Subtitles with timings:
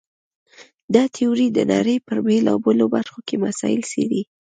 [0.93, 4.21] دا تیوري د نړۍ په بېلابېلو برخو کې مسایل څېړي.